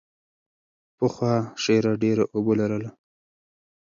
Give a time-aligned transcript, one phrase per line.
[0.97, 2.89] پخوا شیره ډېره اوبه لرله.